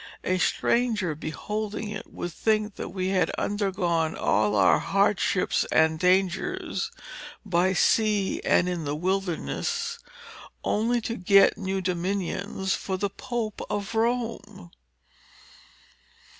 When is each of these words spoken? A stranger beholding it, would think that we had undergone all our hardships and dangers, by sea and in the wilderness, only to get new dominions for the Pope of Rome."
A 0.23 0.39
stranger 0.39 1.13
beholding 1.13 1.89
it, 1.89 2.07
would 2.11 2.33
think 2.33 2.73
that 2.73 2.89
we 2.89 3.09
had 3.09 3.29
undergone 3.37 4.15
all 4.15 4.55
our 4.55 4.79
hardships 4.79 5.63
and 5.71 5.99
dangers, 5.99 6.89
by 7.45 7.73
sea 7.73 8.41
and 8.43 8.67
in 8.67 8.83
the 8.83 8.95
wilderness, 8.95 9.99
only 10.63 11.01
to 11.01 11.15
get 11.17 11.55
new 11.55 11.81
dominions 11.81 12.73
for 12.73 12.97
the 12.97 13.11
Pope 13.11 13.61
of 13.69 13.93
Rome." 13.93 14.71